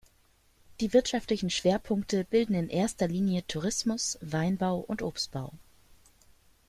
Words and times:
Die 0.79 0.93
wirtschaftlichen 0.93 1.51
Schwerpunkte 1.51 2.23
bilden 2.23 2.55
in 2.55 2.69
erster 2.71 3.07
Linie 3.07 3.45
Tourismus, 3.45 4.17
Weinbau 4.21 4.79
und 4.79 5.03
Obstbau. 5.03 5.53